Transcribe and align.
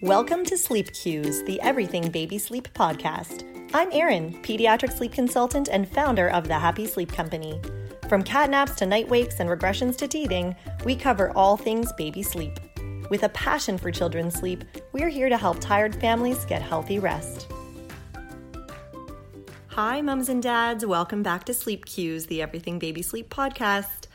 Welcome 0.00 0.44
to 0.44 0.56
Sleep 0.56 0.92
Cues, 0.92 1.42
the 1.42 1.60
Everything 1.60 2.08
Baby 2.08 2.38
Sleep 2.38 2.68
podcast. 2.72 3.42
I'm 3.74 3.90
Erin, 3.90 4.32
pediatric 4.44 4.96
sleep 4.96 5.10
consultant 5.10 5.68
and 5.72 5.88
founder 5.88 6.28
of 6.28 6.46
the 6.46 6.56
Happy 6.56 6.86
Sleep 6.86 7.10
Company. 7.10 7.60
From 8.08 8.22
catnaps 8.22 8.76
to 8.76 8.86
night 8.86 9.08
wakes 9.08 9.40
and 9.40 9.50
regressions 9.50 9.96
to 9.96 10.06
teething, 10.06 10.54
we 10.84 10.94
cover 10.94 11.32
all 11.36 11.56
things 11.56 11.92
baby 11.94 12.22
sleep. 12.22 12.60
With 13.10 13.24
a 13.24 13.28
passion 13.30 13.76
for 13.76 13.90
children's 13.90 14.36
sleep, 14.36 14.62
we're 14.92 15.08
here 15.08 15.28
to 15.28 15.36
help 15.36 15.58
tired 15.58 15.96
families 15.96 16.44
get 16.44 16.62
healthy 16.62 17.00
rest. 17.00 17.50
Hi, 19.66 20.00
mums 20.00 20.28
and 20.28 20.40
dads. 20.40 20.86
Welcome 20.86 21.24
back 21.24 21.42
to 21.46 21.54
Sleep 21.54 21.86
Cues, 21.86 22.26
the 22.26 22.40
Everything 22.40 22.78
Baby 22.78 23.02
Sleep 23.02 23.30
podcast. 23.30 24.06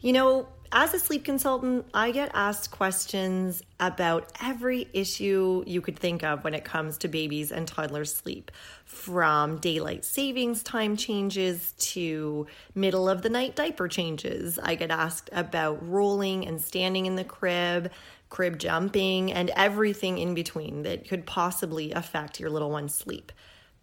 You 0.00 0.12
know, 0.12 0.46
as 0.76 0.92
a 0.92 0.98
sleep 0.98 1.24
consultant, 1.24 1.86
I 1.94 2.10
get 2.10 2.32
asked 2.34 2.72
questions 2.72 3.62
about 3.78 4.32
every 4.42 4.88
issue 4.92 5.62
you 5.68 5.80
could 5.80 5.96
think 5.96 6.24
of 6.24 6.42
when 6.42 6.52
it 6.52 6.64
comes 6.64 6.98
to 6.98 7.08
babies 7.08 7.52
and 7.52 7.68
toddlers' 7.68 8.12
sleep, 8.12 8.50
from 8.84 9.58
daylight 9.58 10.04
savings 10.04 10.64
time 10.64 10.96
changes 10.96 11.72
to 11.78 12.48
middle 12.74 13.08
of 13.08 13.22
the 13.22 13.28
night 13.28 13.54
diaper 13.54 13.86
changes. 13.86 14.58
I 14.58 14.74
get 14.74 14.90
asked 14.90 15.30
about 15.30 15.88
rolling 15.88 16.44
and 16.44 16.60
standing 16.60 17.06
in 17.06 17.14
the 17.14 17.24
crib, 17.24 17.92
crib 18.28 18.58
jumping, 18.58 19.32
and 19.32 19.50
everything 19.50 20.18
in 20.18 20.34
between 20.34 20.82
that 20.82 21.08
could 21.08 21.24
possibly 21.24 21.92
affect 21.92 22.40
your 22.40 22.50
little 22.50 22.72
one's 22.72 22.96
sleep. 22.96 23.30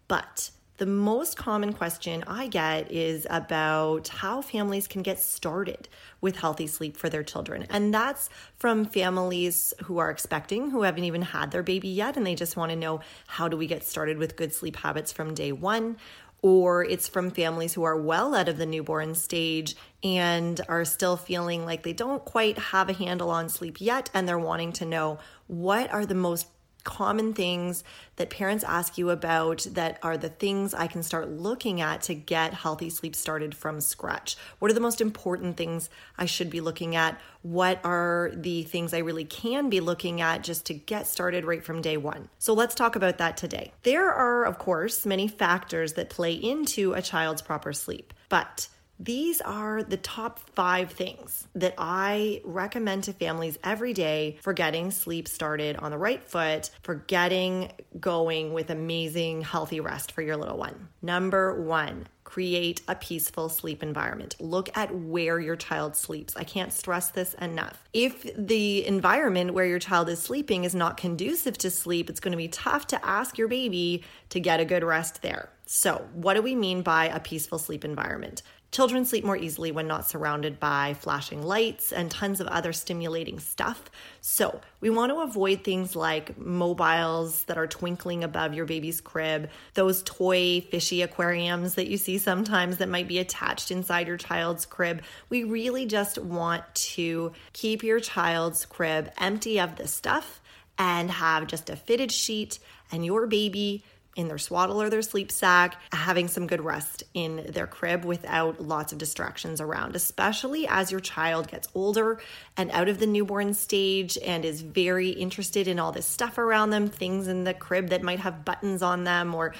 But 0.08 0.50
the 0.82 0.86
most 0.86 1.36
common 1.36 1.72
question 1.72 2.24
I 2.26 2.48
get 2.48 2.90
is 2.90 3.24
about 3.30 4.08
how 4.08 4.42
families 4.42 4.88
can 4.88 5.02
get 5.02 5.20
started 5.20 5.88
with 6.20 6.34
healthy 6.34 6.66
sleep 6.66 6.96
for 6.96 7.08
their 7.08 7.22
children. 7.22 7.68
And 7.70 7.94
that's 7.94 8.28
from 8.56 8.86
families 8.86 9.72
who 9.84 9.98
are 9.98 10.10
expecting, 10.10 10.70
who 10.70 10.82
haven't 10.82 11.04
even 11.04 11.22
had 11.22 11.52
their 11.52 11.62
baby 11.62 11.86
yet, 11.86 12.16
and 12.16 12.26
they 12.26 12.34
just 12.34 12.56
want 12.56 12.70
to 12.70 12.76
know 12.76 13.00
how 13.28 13.46
do 13.46 13.56
we 13.56 13.68
get 13.68 13.84
started 13.84 14.18
with 14.18 14.34
good 14.34 14.52
sleep 14.52 14.74
habits 14.74 15.12
from 15.12 15.34
day 15.34 15.52
one. 15.52 15.98
Or 16.42 16.82
it's 16.84 17.06
from 17.06 17.30
families 17.30 17.74
who 17.74 17.84
are 17.84 17.96
well 17.96 18.34
out 18.34 18.48
of 18.48 18.58
the 18.58 18.66
newborn 18.66 19.14
stage 19.14 19.76
and 20.02 20.60
are 20.68 20.84
still 20.84 21.16
feeling 21.16 21.64
like 21.64 21.84
they 21.84 21.92
don't 21.92 22.24
quite 22.24 22.58
have 22.58 22.88
a 22.88 22.92
handle 22.92 23.30
on 23.30 23.48
sleep 23.48 23.76
yet, 23.80 24.10
and 24.14 24.28
they're 24.28 24.36
wanting 24.36 24.72
to 24.72 24.84
know 24.84 25.20
what 25.46 25.92
are 25.92 26.04
the 26.04 26.16
most 26.16 26.48
common 26.84 27.34
things 27.34 27.84
that 28.16 28.30
parents 28.30 28.64
ask 28.64 28.98
you 28.98 29.10
about 29.10 29.66
that 29.72 29.98
are 30.02 30.16
the 30.16 30.28
things 30.28 30.74
I 30.74 30.86
can 30.86 31.02
start 31.02 31.28
looking 31.28 31.80
at 31.80 32.02
to 32.02 32.14
get 32.14 32.54
healthy 32.54 32.90
sleep 32.90 33.16
started 33.16 33.54
from 33.54 33.80
scratch? 33.80 34.36
What 34.58 34.70
are 34.70 34.74
the 34.74 34.80
most 34.80 35.00
important 35.00 35.56
things 35.56 35.90
I 36.18 36.26
should 36.26 36.50
be 36.50 36.60
looking 36.60 36.96
at? 36.96 37.20
What 37.42 37.80
are 37.84 38.30
the 38.34 38.62
things 38.62 38.94
I 38.94 38.98
really 38.98 39.24
can 39.24 39.68
be 39.68 39.80
looking 39.80 40.20
at 40.20 40.44
just 40.44 40.66
to 40.66 40.74
get 40.74 41.06
started 41.06 41.44
right 41.44 41.64
from 41.64 41.82
day 41.82 41.96
one? 41.96 42.28
So 42.38 42.52
let's 42.52 42.74
talk 42.74 42.96
about 42.96 43.18
that 43.18 43.36
today. 43.36 43.72
There 43.82 44.10
are, 44.10 44.44
of 44.44 44.58
course, 44.58 45.06
many 45.06 45.28
factors 45.28 45.94
that 45.94 46.10
play 46.10 46.32
into 46.32 46.92
a 46.92 47.02
child's 47.02 47.42
proper 47.42 47.72
sleep, 47.72 48.12
but 48.28 48.68
these 48.98 49.40
are 49.40 49.82
the 49.82 49.96
top 49.96 50.38
five 50.54 50.92
things 50.92 51.48
that 51.54 51.74
I 51.76 52.40
recommend 52.44 53.04
to 53.04 53.12
families 53.12 53.58
every 53.64 53.92
day 53.92 54.38
for 54.42 54.52
getting 54.52 54.90
sleep 54.90 55.26
started 55.26 55.76
on 55.76 55.90
the 55.90 55.98
right 55.98 56.22
foot, 56.22 56.70
for 56.82 56.94
getting 56.94 57.72
going 57.98 58.52
with 58.52 58.70
amazing, 58.70 59.42
healthy 59.42 59.80
rest 59.80 60.12
for 60.12 60.22
your 60.22 60.36
little 60.36 60.56
one. 60.56 60.88
Number 61.02 61.60
one, 61.60 62.06
create 62.32 62.80
a 62.88 62.94
peaceful 62.94 63.48
sleep 63.48 63.82
environment. 63.82 64.36
Look 64.38 64.74
at 64.76 64.94
where 64.94 65.40
your 65.40 65.56
child 65.56 65.96
sleeps. 65.96 66.36
I 66.36 66.44
can't 66.44 66.72
stress 66.72 67.10
this 67.10 67.34
enough. 67.34 67.82
If 67.92 68.24
the 68.36 68.86
environment 68.86 69.52
where 69.52 69.66
your 69.66 69.78
child 69.78 70.08
is 70.08 70.22
sleeping 70.22 70.64
is 70.64 70.74
not 70.74 70.96
conducive 70.96 71.58
to 71.58 71.70
sleep, 71.70 72.08
it's 72.08 72.20
going 72.20 72.32
to 72.32 72.38
be 72.38 72.48
tough 72.48 72.86
to 72.88 73.04
ask 73.04 73.36
your 73.36 73.48
baby 73.48 74.04
to 74.30 74.40
get 74.40 74.60
a 74.60 74.64
good 74.64 74.84
rest 74.84 75.22
there. 75.22 75.50
So, 75.66 76.06
what 76.14 76.34
do 76.34 76.42
we 76.42 76.54
mean 76.54 76.82
by 76.82 77.06
a 77.06 77.20
peaceful 77.20 77.58
sleep 77.58 77.84
environment? 77.84 78.42
Children 78.72 79.04
sleep 79.04 79.22
more 79.22 79.36
easily 79.36 79.70
when 79.70 79.86
not 79.86 80.08
surrounded 80.08 80.58
by 80.58 80.94
flashing 80.94 81.42
lights 81.42 81.92
and 81.92 82.10
tons 82.10 82.40
of 82.40 82.46
other 82.46 82.72
stimulating 82.72 83.38
stuff. 83.38 83.90
So, 84.22 84.62
we 84.80 84.88
want 84.88 85.12
to 85.12 85.20
avoid 85.20 85.62
things 85.62 85.94
like 85.94 86.38
mobiles 86.38 87.44
that 87.44 87.58
are 87.58 87.66
twinkling 87.66 88.24
above 88.24 88.54
your 88.54 88.64
baby's 88.64 89.02
crib, 89.02 89.50
those 89.74 90.02
toy 90.04 90.62
fishy 90.62 91.02
aquariums 91.02 91.74
that 91.74 91.88
you 91.88 91.98
see 91.98 92.16
sometimes 92.16 92.78
that 92.78 92.88
might 92.88 93.08
be 93.08 93.18
attached 93.18 93.70
inside 93.70 94.06
your 94.06 94.16
child's 94.16 94.64
crib. 94.64 95.02
We 95.28 95.44
really 95.44 95.84
just 95.84 96.16
want 96.16 96.64
to 96.74 97.32
keep 97.52 97.82
your 97.82 98.00
child's 98.00 98.64
crib 98.64 99.12
empty 99.18 99.60
of 99.60 99.76
this 99.76 99.92
stuff 99.92 100.40
and 100.78 101.10
have 101.10 101.46
just 101.46 101.68
a 101.68 101.76
fitted 101.76 102.10
sheet 102.10 102.58
and 102.90 103.04
your 103.04 103.26
baby 103.26 103.84
in 104.14 104.28
their 104.28 104.38
swaddle 104.38 104.80
or 104.82 104.90
their 104.90 105.02
sleep 105.02 105.32
sack, 105.32 105.80
having 105.92 106.28
some 106.28 106.46
good 106.46 106.60
rest 106.60 107.02
in 107.14 107.46
their 107.48 107.66
crib 107.66 108.04
without 108.04 108.60
lots 108.60 108.92
of 108.92 108.98
distractions 108.98 109.60
around, 109.60 109.96
especially 109.96 110.66
as 110.68 110.90
your 110.90 111.00
child 111.00 111.48
gets 111.48 111.68
older 111.74 112.20
and 112.56 112.70
out 112.72 112.88
of 112.88 112.98
the 112.98 113.06
newborn 113.06 113.54
stage 113.54 114.18
and 114.18 114.44
is 114.44 114.60
very 114.60 115.10
interested 115.10 115.66
in 115.66 115.78
all 115.78 115.92
this 115.92 116.06
stuff 116.06 116.36
around 116.36 116.70
them, 116.70 116.88
things 116.88 117.26
in 117.26 117.44
the 117.44 117.54
crib 117.54 117.88
that 117.88 118.02
might 118.02 118.20
have 118.20 118.44
buttons 118.44 118.82
on 118.82 119.04
them 119.04 119.34
or 119.34 119.54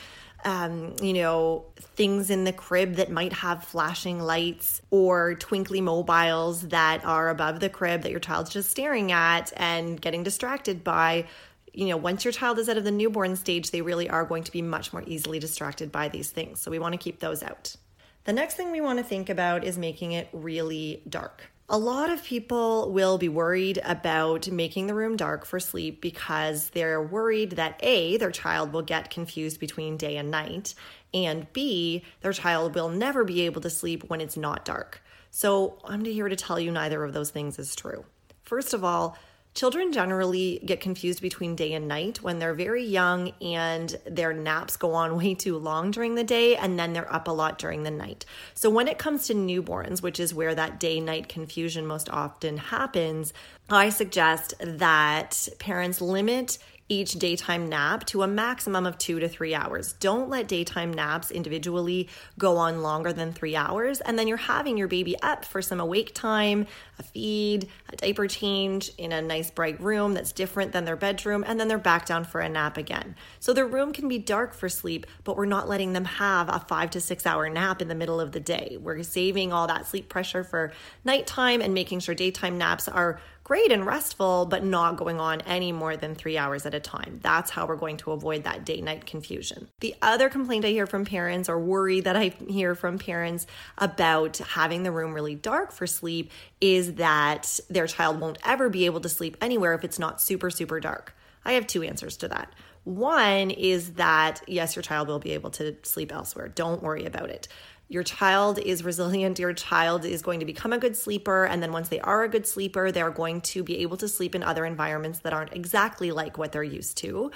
um, 0.44 0.96
you 1.00 1.12
know, 1.12 1.66
things 1.76 2.30
in 2.30 2.44
the 2.44 2.52
crib 2.52 2.94
that 2.94 3.10
might 3.10 3.32
have 3.32 3.64
flashing 3.64 4.18
lights 4.18 4.82
or 4.90 5.34
twinkly 5.36 5.80
mobiles 5.80 6.62
that 6.68 7.04
are 7.04 7.28
above 7.28 7.60
the 7.60 7.68
crib 7.68 8.02
that 8.02 8.10
your 8.10 8.20
child's 8.20 8.50
just 8.50 8.70
staring 8.70 9.12
at 9.12 9.52
and 9.56 10.00
getting 10.00 10.22
distracted 10.22 10.82
by 10.82 11.26
you 11.72 11.86
know, 11.86 11.96
once 11.96 12.24
your 12.24 12.32
child 12.32 12.58
is 12.58 12.68
out 12.68 12.76
of 12.76 12.84
the 12.84 12.90
newborn 12.90 13.36
stage, 13.36 13.70
they 13.70 13.82
really 13.82 14.08
are 14.08 14.24
going 14.24 14.44
to 14.44 14.52
be 14.52 14.62
much 14.62 14.92
more 14.92 15.02
easily 15.06 15.38
distracted 15.38 15.90
by 15.90 16.08
these 16.08 16.30
things. 16.30 16.60
So 16.60 16.70
we 16.70 16.78
want 16.78 16.92
to 16.92 16.98
keep 16.98 17.20
those 17.20 17.42
out. 17.42 17.76
The 18.24 18.32
next 18.32 18.54
thing 18.54 18.70
we 18.70 18.80
want 18.80 18.98
to 18.98 19.04
think 19.04 19.28
about 19.28 19.64
is 19.64 19.78
making 19.78 20.12
it 20.12 20.28
really 20.32 21.02
dark. 21.08 21.50
A 21.68 21.78
lot 21.78 22.10
of 22.10 22.22
people 22.22 22.92
will 22.92 23.16
be 23.16 23.30
worried 23.30 23.80
about 23.84 24.50
making 24.50 24.86
the 24.86 24.94
room 24.94 25.16
dark 25.16 25.46
for 25.46 25.58
sleep 25.58 26.02
because 26.02 26.68
they're 26.70 27.02
worried 27.02 27.52
that 27.52 27.80
A, 27.82 28.18
their 28.18 28.30
child 28.30 28.72
will 28.72 28.82
get 28.82 29.10
confused 29.10 29.58
between 29.58 29.96
day 29.96 30.18
and 30.18 30.30
night, 30.30 30.74
and 31.14 31.50
B, 31.52 32.04
their 32.20 32.32
child 32.32 32.74
will 32.74 32.90
never 32.90 33.24
be 33.24 33.42
able 33.42 33.62
to 33.62 33.70
sleep 33.70 34.04
when 34.08 34.20
it's 34.20 34.36
not 34.36 34.64
dark. 34.64 35.02
So 35.30 35.78
I'm 35.84 36.04
here 36.04 36.28
to 36.28 36.36
tell 36.36 36.60
you 36.60 36.70
neither 36.70 37.02
of 37.04 37.14
those 37.14 37.30
things 37.30 37.58
is 37.58 37.74
true. 37.74 38.04
First 38.42 38.74
of 38.74 38.84
all, 38.84 39.16
Children 39.54 39.92
generally 39.92 40.60
get 40.64 40.80
confused 40.80 41.20
between 41.20 41.56
day 41.56 41.74
and 41.74 41.86
night 41.86 42.22
when 42.22 42.38
they're 42.38 42.54
very 42.54 42.84
young 42.84 43.32
and 43.42 43.94
their 44.06 44.32
naps 44.32 44.76
go 44.76 44.94
on 44.94 45.16
way 45.18 45.34
too 45.34 45.58
long 45.58 45.90
during 45.90 46.14
the 46.14 46.24
day 46.24 46.56
and 46.56 46.78
then 46.78 46.92
they're 46.92 47.12
up 47.12 47.28
a 47.28 47.32
lot 47.32 47.58
during 47.58 47.82
the 47.82 47.90
night. 47.90 48.24
So, 48.54 48.70
when 48.70 48.88
it 48.88 48.98
comes 48.98 49.26
to 49.26 49.34
newborns, 49.34 50.02
which 50.02 50.18
is 50.18 50.34
where 50.34 50.54
that 50.54 50.80
day 50.80 51.00
night 51.00 51.28
confusion 51.28 51.86
most 51.86 52.08
often 52.08 52.56
happens, 52.56 53.32
I 53.68 53.90
suggest 53.90 54.54
that 54.60 55.48
parents 55.58 56.00
limit 56.00 56.58
each 56.92 57.12
daytime 57.14 57.68
nap 57.68 58.04
to 58.06 58.22
a 58.22 58.26
maximum 58.26 58.86
of 58.86 58.98
two 58.98 59.18
to 59.18 59.28
three 59.28 59.54
hours. 59.54 59.94
Don't 59.94 60.28
let 60.28 60.46
daytime 60.46 60.92
naps 60.92 61.30
individually 61.30 62.08
go 62.38 62.58
on 62.58 62.82
longer 62.82 63.12
than 63.12 63.32
three 63.32 63.56
hours. 63.56 64.00
And 64.00 64.18
then 64.18 64.28
you're 64.28 64.36
having 64.36 64.76
your 64.76 64.88
baby 64.88 65.16
up 65.22 65.44
for 65.44 65.62
some 65.62 65.80
awake 65.80 66.14
time, 66.14 66.66
a 66.98 67.02
feed, 67.02 67.68
a 67.90 67.96
diaper 67.96 68.26
change 68.26 68.90
in 68.98 69.12
a 69.12 69.22
nice 69.22 69.50
bright 69.50 69.80
room 69.80 70.14
that's 70.14 70.32
different 70.32 70.72
than 70.72 70.84
their 70.84 70.96
bedroom. 70.96 71.44
And 71.46 71.58
then 71.58 71.68
they're 71.68 71.78
back 71.78 72.06
down 72.06 72.24
for 72.24 72.40
a 72.40 72.48
nap 72.48 72.76
again. 72.76 73.16
So 73.40 73.52
their 73.52 73.66
room 73.66 73.92
can 73.92 74.08
be 74.08 74.18
dark 74.18 74.54
for 74.54 74.68
sleep, 74.68 75.06
but 75.24 75.36
we're 75.36 75.46
not 75.46 75.68
letting 75.68 75.94
them 75.94 76.04
have 76.04 76.48
a 76.48 76.60
five 76.68 76.90
to 76.90 77.00
six 77.00 77.26
hour 77.26 77.48
nap 77.48 77.80
in 77.80 77.88
the 77.88 77.94
middle 77.94 78.20
of 78.20 78.32
the 78.32 78.40
day. 78.40 78.76
We're 78.80 79.02
saving 79.02 79.52
all 79.52 79.66
that 79.68 79.86
sleep 79.86 80.08
pressure 80.08 80.44
for 80.44 80.72
nighttime 81.04 81.62
and 81.62 81.72
making 81.72 82.00
sure 82.00 82.14
daytime 82.14 82.58
naps 82.58 82.88
are 82.88 83.20
great 83.44 83.72
and 83.72 83.84
restful, 83.84 84.46
but 84.46 84.64
not 84.64 84.96
going 84.96 85.20
on 85.20 85.40
any 85.42 85.72
more 85.72 85.96
than 85.96 86.14
three 86.14 86.38
hours 86.38 86.66
at 86.66 86.74
a 86.74 86.80
time. 86.80 87.18
That's 87.22 87.50
how 87.50 87.66
we're 87.66 87.76
going 87.76 87.96
to 87.98 88.12
avoid 88.12 88.44
that 88.44 88.64
day 88.64 88.80
night 88.80 89.06
confusion. 89.06 89.68
The 89.80 89.94
other 90.00 90.28
complaint 90.28 90.64
I 90.64 90.68
hear 90.68 90.86
from 90.86 91.04
parents 91.04 91.48
or 91.48 91.58
worry 91.58 92.00
that 92.00 92.16
I 92.16 92.28
hear 92.48 92.74
from 92.74 92.98
parents 92.98 93.46
about 93.78 94.38
having 94.38 94.82
the 94.82 94.92
room 94.92 95.12
really 95.12 95.34
dark 95.34 95.72
for 95.72 95.86
sleep 95.86 96.30
is 96.60 96.94
that 96.94 97.58
their 97.68 97.86
child 97.86 98.20
won't 98.20 98.38
ever 98.44 98.68
be 98.68 98.86
able 98.86 99.00
to 99.00 99.08
sleep 99.08 99.36
anywhere 99.40 99.74
if 99.74 99.84
it's 99.84 99.98
not 99.98 100.20
super, 100.20 100.50
super 100.50 100.80
dark. 100.80 101.14
I 101.44 101.52
have 101.52 101.66
two 101.66 101.82
answers 101.82 102.16
to 102.18 102.28
that. 102.28 102.52
One 102.84 103.50
is 103.50 103.94
that 103.94 104.42
yes, 104.46 104.74
your 104.74 104.82
child 104.82 105.08
will 105.08 105.18
be 105.18 105.32
able 105.32 105.50
to 105.50 105.76
sleep 105.82 106.12
elsewhere. 106.12 106.48
Don't 106.48 106.82
worry 106.82 107.04
about 107.04 107.30
it 107.30 107.48
your 107.92 108.02
child 108.02 108.58
is 108.58 108.82
resilient, 108.82 109.38
your 109.38 109.52
child 109.52 110.06
is 110.06 110.22
going 110.22 110.40
to 110.40 110.46
become 110.46 110.72
a 110.72 110.78
good 110.78 110.96
sleeper. 110.96 111.44
And 111.44 111.62
then 111.62 111.72
once 111.72 111.90
they 111.90 112.00
are 112.00 112.22
a 112.22 112.28
good 112.28 112.46
sleeper, 112.46 112.90
they're 112.90 113.10
going 113.10 113.42
to 113.42 113.62
be 113.62 113.80
able 113.80 113.98
to 113.98 114.08
sleep 114.08 114.34
in 114.34 114.42
other 114.42 114.64
environments 114.64 115.18
that 115.20 115.34
aren't 115.34 115.52
exactly 115.52 116.10
like 116.10 116.38
what 116.38 116.52
they're 116.52 116.62
used 116.62 116.96
to. 116.98 117.30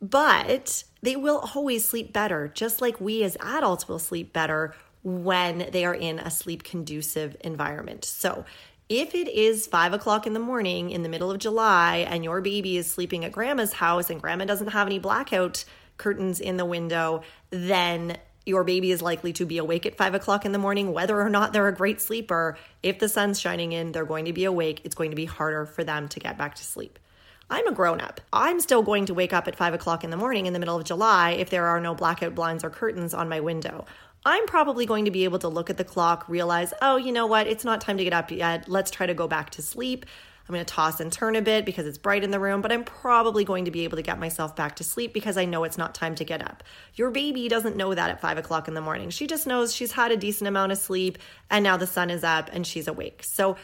But 0.00 0.84
they 1.02 1.16
will 1.16 1.50
always 1.56 1.84
sleep 1.84 2.12
better, 2.12 2.46
just 2.46 2.80
like 2.80 3.00
we 3.00 3.24
as 3.24 3.36
adults 3.40 3.88
will 3.88 3.98
sleep 3.98 4.32
better 4.32 4.74
when 5.02 5.68
they 5.72 5.84
are 5.84 5.94
in 5.94 6.20
a 6.20 6.30
sleep 6.30 6.62
conducive 6.62 7.36
environment. 7.40 8.04
So 8.04 8.44
If 8.90 9.14
it 9.14 9.28
is 9.28 9.68
five 9.68 9.92
o'clock 9.92 10.26
in 10.26 10.32
the 10.32 10.40
morning 10.40 10.90
in 10.90 11.04
the 11.04 11.08
middle 11.08 11.30
of 11.30 11.38
July 11.38 11.98
and 11.98 12.24
your 12.24 12.40
baby 12.40 12.76
is 12.76 12.90
sleeping 12.90 13.24
at 13.24 13.30
grandma's 13.30 13.72
house 13.72 14.10
and 14.10 14.20
grandma 14.20 14.46
doesn't 14.46 14.72
have 14.72 14.88
any 14.88 14.98
blackout 14.98 15.64
curtains 15.96 16.40
in 16.40 16.56
the 16.56 16.64
window, 16.64 17.22
then 17.50 18.18
your 18.44 18.64
baby 18.64 18.90
is 18.90 19.00
likely 19.00 19.32
to 19.34 19.46
be 19.46 19.58
awake 19.58 19.86
at 19.86 19.96
five 19.96 20.16
o'clock 20.16 20.44
in 20.44 20.50
the 20.50 20.58
morning, 20.58 20.92
whether 20.92 21.20
or 21.20 21.30
not 21.30 21.52
they're 21.52 21.68
a 21.68 21.72
great 21.72 22.00
sleeper. 22.00 22.58
If 22.82 22.98
the 22.98 23.08
sun's 23.08 23.38
shining 23.38 23.70
in, 23.70 23.92
they're 23.92 24.04
going 24.04 24.24
to 24.24 24.32
be 24.32 24.44
awake. 24.44 24.80
It's 24.82 24.96
going 24.96 25.10
to 25.10 25.16
be 25.16 25.24
harder 25.24 25.66
for 25.66 25.84
them 25.84 26.08
to 26.08 26.18
get 26.18 26.36
back 26.36 26.56
to 26.56 26.64
sleep. 26.64 26.98
I'm 27.48 27.68
a 27.68 27.72
grown 27.72 28.00
up. 28.00 28.20
I'm 28.32 28.58
still 28.58 28.82
going 28.82 29.06
to 29.06 29.14
wake 29.14 29.32
up 29.32 29.46
at 29.46 29.54
five 29.54 29.74
o'clock 29.74 30.02
in 30.02 30.10
the 30.10 30.16
morning 30.16 30.46
in 30.46 30.52
the 30.52 30.58
middle 30.58 30.76
of 30.76 30.84
July 30.84 31.30
if 31.32 31.48
there 31.48 31.66
are 31.66 31.80
no 31.80 31.94
blackout 31.94 32.34
blinds 32.34 32.64
or 32.64 32.70
curtains 32.70 33.14
on 33.14 33.28
my 33.28 33.38
window. 33.38 33.86
I'm 34.24 34.46
probably 34.46 34.84
going 34.84 35.06
to 35.06 35.10
be 35.10 35.24
able 35.24 35.38
to 35.38 35.48
look 35.48 35.70
at 35.70 35.78
the 35.78 35.84
clock, 35.84 36.28
realize, 36.28 36.74
oh, 36.82 36.96
you 36.96 37.10
know 37.10 37.26
what, 37.26 37.46
it's 37.46 37.64
not 37.64 37.80
time 37.80 37.96
to 37.96 38.04
get 38.04 38.12
up 38.12 38.30
yet. 38.30 38.68
Let's 38.68 38.90
try 38.90 39.06
to 39.06 39.14
go 39.14 39.26
back 39.26 39.50
to 39.50 39.62
sleep. 39.62 40.04
I'm 40.50 40.54
going 40.54 40.66
to 40.66 40.74
toss 40.74 40.98
and 40.98 41.12
turn 41.12 41.36
a 41.36 41.42
bit 41.42 41.64
because 41.64 41.86
it's 41.86 41.96
bright 41.96 42.24
in 42.24 42.32
the 42.32 42.40
room, 42.40 42.60
but 42.60 42.72
I'm 42.72 42.82
probably 42.82 43.44
going 43.44 43.66
to 43.66 43.70
be 43.70 43.84
able 43.84 43.96
to 43.96 44.02
get 44.02 44.18
myself 44.18 44.56
back 44.56 44.74
to 44.76 44.84
sleep 44.84 45.12
because 45.12 45.36
I 45.36 45.44
know 45.44 45.62
it's 45.62 45.78
not 45.78 45.94
time 45.94 46.16
to 46.16 46.24
get 46.24 46.42
up. 46.42 46.64
Your 46.94 47.12
baby 47.12 47.48
doesn't 47.48 47.76
know 47.76 47.94
that 47.94 48.10
at 48.10 48.20
five 48.20 48.36
o'clock 48.36 48.66
in 48.66 48.74
the 48.74 48.80
morning. 48.80 49.10
She 49.10 49.28
just 49.28 49.46
knows 49.46 49.72
she's 49.72 49.92
had 49.92 50.10
a 50.10 50.16
decent 50.16 50.48
amount 50.48 50.72
of 50.72 50.78
sleep 50.78 51.18
and 51.50 51.62
now 51.62 51.76
the 51.76 51.86
sun 51.86 52.10
is 52.10 52.24
up 52.24 52.50
and 52.52 52.66
she's 52.66 52.88
awake. 52.88 53.22
So 53.22 53.56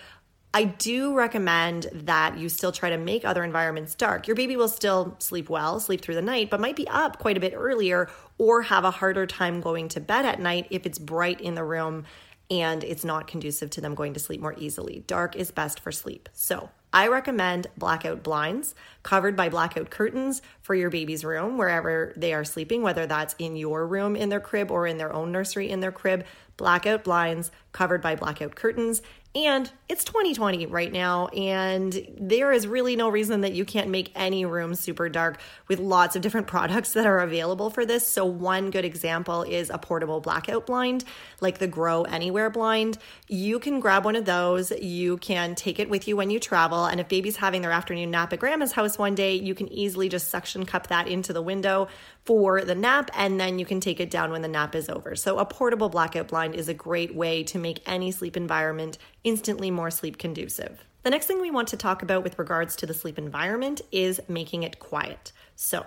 I 0.56 0.64
do 0.64 1.14
recommend 1.14 1.86
that 1.92 2.38
you 2.38 2.48
still 2.48 2.72
try 2.72 2.88
to 2.88 2.96
make 2.96 3.26
other 3.26 3.44
environments 3.44 3.94
dark. 3.94 4.26
Your 4.26 4.34
baby 4.34 4.56
will 4.56 4.70
still 4.70 5.14
sleep 5.18 5.50
well, 5.50 5.78
sleep 5.80 6.00
through 6.00 6.14
the 6.14 6.22
night, 6.22 6.48
but 6.48 6.60
might 6.60 6.76
be 6.76 6.88
up 6.88 7.18
quite 7.18 7.36
a 7.36 7.40
bit 7.40 7.52
earlier 7.54 8.08
or 8.38 8.62
have 8.62 8.82
a 8.82 8.90
harder 8.90 9.26
time 9.26 9.60
going 9.60 9.88
to 9.88 10.00
bed 10.00 10.24
at 10.24 10.40
night 10.40 10.66
if 10.70 10.86
it's 10.86 10.98
bright 10.98 11.42
in 11.42 11.56
the 11.56 11.62
room 11.62 12.06
and 12.50 12.84
it's 12.84 13.04
not 13.04 13.26
conducive 13.26 13.68
to 13.68 13.82
them 13.82 13.94
going 13.94 14.14
to 14.14 14.20
sleep 14.20 14.40
more 14.40 14.54
easily. 14.56 15.04
Dark 15.06 15.36
is 15.36 15.50
best 15.50 15.78
for 15.78 15.92
sleep. 15.92 16.26
So, 16.32 16.70
I 16.90 17.08
recommend 17.08 17.66
blackout 17.76 18.22
blinds 18.22 18.74
covered 19.02 19.36
by 19.36 19.50
blackout 19.50 19.90
curtains 19.90 20.40
for 20.62 20.74
your 20.74 20.88
baby's 20.88 21.26
room, 21.26 21.58
wherever 21.58 22.14
they 22.16 22.32
are 22.32 22.44
sleeping, 22.44 22.80
whether 22.80 23.06
that's 23.06 23.34
in 23.38 23.56
your 23.56 23.86
room 23.86 24.16
in 24.16 24.30
their 24.30 24.40
crib 24.40 24.70
or 24.70 24.86
in 24.86 24.96
their 24.96 25.12
own 25.12 25.30
nursery 25.30 25.68
in 25.68 25.80
their 25.80 25.92
crib. 25.92 26.24
Blackout 26.56 27.04
blinds 27.04 27.50
covered 27.72 28.00
by 28.00 28.16
blackout 28.16 28.54
curtains 28.54 29.02
and 29.36 29.70
it's 29.86 30.02
2020 30.02 30.64
right 30.66 30.90
now, 30.90 31.26
and 31.28 32.08
there 32.18 32.52
is 32.52 32.66
really 32.66 32.96
no 32.96 33.10
reason 33.10 33.42
that 33.42 33.52
you 33.52 33.66
can't 33.66 33.90
make 33.90 34.10
any 34.14 34.46
room 34.46 34.74
super 34.74 35.10
dark 35.10 35.38
with 35.68 35.78
lots 35.78 36.16
of 36.16 36.22
different 36.22 36.46
products 36.46 36.94
that 36.94 37.04
are 37.04 37.20
available 37.20 37.68
for 37.68 37.84
this. 37.84 38.06
So, 38.06 38.24
one 38.24 38.70
good 38.70 38.86
example 38.86 39.42
is 39.42 39.68
a 39.68 39.76
portable 39.76 40.20
blackout 40.20 40.64
blind, 40.66 41.04
like 41.42 41.58
the 41.58 41.66
Gro 41.66 42.02
Anywhere 42.04 42.48
blind. 42.48 42.96
You 43.28 43.58
can 43.58 43.78
grab 43.78 44.06
one 44.06 44.16
of 44.16 44.24
those, 44.24 44.70
you 44.70 45.18
can 45.18 45.54
take 45.54 45.78
it 45.78 45.90
with 45.90 46.08
you 46.08 46.16
when 46.16 46.30
you 46.30 46.40
travel, 46.40 46.86
and 46.86 46.98
if 46.98 47.08
baby's 47.08 47.36
having 47.36 47.60
their 47.60 47.72
afternoon 47.72 48.10
nap 48.10 48.32
at 48.32 48.40
grandma's 48.40 48.72
house 48.72 48.96
one 48.96 49.14
day, 49.14 49.34
you 49.34 49.54
can 49.54 49.70
easily 49.70 50.08
just 50.08 50.30
suction 50.30 50.64
cup 50.64 50.86
that 50.86 51.08
into 51.08 51.34
the 51.34 51.42
window 51.42 51.88
for 52.24 52.62
the 52.62 52.74
nap, 52.74 53.10
and 53.14 53.38
then 53.38 53.58
you 53.58 53.66
can 53.66 53.80
take 53.80 54.00
it 54.00 54.10
down 54.10 54.32
when 54.32 54.40
the 54.40 54.48
nap 54.48 54.74
is 54.74 54.88
over. 54.88 55.14
So, 55.14 55.38
a 55.38 55.44
portable 55.44 55.90
blackout 55.90 56.28
blind 56.28 56.54
is 56.54 56.70
a 56.70 56.74
great 56.74 57.14
way 57.14 57.44
to 57.44 57.58
make 57.58 57.82
any 57.86 58.10
sleep 58.10 58.36
environment 58.36 58.96
instantly 59.26 59.70
more 59.72 59.90
sleep 59.90 60.16
conducive. 60.16 60.84
The 61.02 61.10
next 61.10 61.26
thing 61.26 61.40
we 61.40 61.50
want 61.50 61.68
to 61.68 61.76
talk 61.76 62.02
about 62.02 62.22
with 62.22 62.38
regards 62.38 62.76
to 62.76 62.86
the 62.86 62.94
sleep 62.94 63.18
environment 63.18 63.82
is 63.92 64.20
making 64.28 64.62
it 64.62 64.78
quiet. 64.78 65.32
So, 65.56 65.84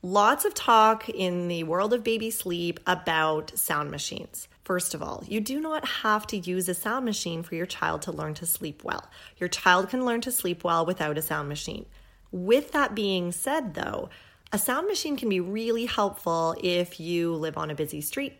lots 0.00 0.44
of 0.44 0.54
talk 0.54 1.08
in 1.08 1.48
the 1.48 1.64
world 1.64 1.92
of 1.92 2.02
baby 2.02 2.30
sleep 2.30 2.80
about 2.86 3.56
sound 3.56 3.90
machines. 3.90 4.48
First 4.64 4.94
of 4.94 5.02
all, 5.02 5.22
you 5.28 5.40
do 5.40 5.60
not 5.60 5.86
have 5.86 6.26
to 6.28 6.38
use 6.38 6.68
a 6.68 6.74
sound 6.74 7.04
machine 7.04 7.42
for 7.42 7.54
your 7.54 7.66
child 7.66 8.02
to 8.02 8.12
learn 8.12 8.34
to 8.34 8.46
sleep 8.46 8.82
well. 8.82 9.08
Your 9.36 9.48
child 9.48 9.90
can 9.90 10.04
learn 10.04 10.22
to 10.22 10.32
sleep 10.32 10.64
well 10.64 10.86
without 10.86 11.18
a 11.18 11.22
sound 11.22 11.48
machine. 11.48 11.84
With 12.30 12.72
that 12.72 12.94
being 12.94 13.32
said, 13.32 13.74
though, 13.74 14.08
a 14.50 14.58
sound 14.58 14.86
machine 14.86 15.16
can 15.16 15.28
be 15.28 15.40
really 15.40 15.86
helpful 15.86 16.54
if 16.62 16.98
you 16.98 17.34
live 17.34 17.58
on 17.58 17.70
a 17.70 17.74
busy 17.74 18.00
street 18.00 18.38